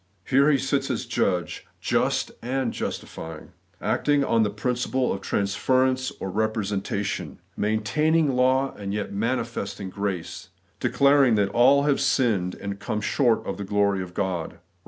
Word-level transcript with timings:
There 0.31 0.49
He 0.49 0.57
sits 0.57 0.89
as 0.89 1.05
judge,' 1.05 1.67
just 1.93 2.31
and 2.41 2.73
justifying;' 2.73 3.51
acting 3.93 4.23
on 4.23 4.41
the 4.41 4.49
principle 4.49 5.13
of 5.13 5.21
transference 5.21 6.11
or 6.19 6.31
representation; 6.31 7.37
maintaining 7.55 8.33
law, 8.35 8.73
and 8.73 8.95
yet 8.95 9.13
mani 9.13 9.43
festing 9.43 9.91
grace: 9.91 10.49
declaring 10.79 11.35
that' 11.35 11.49
all 11.59 11.83
have 11.83 12.01
sinned 12.01 12.55
and 12.55 12.79
come 12.79 12.99
short 12.99 13.45
of 13.45 13.57
the 13.57 13.63
glory 13.63 14.01
of 14.01 14.15
God' 14.15 14.53
(Eom. 14.53 14.57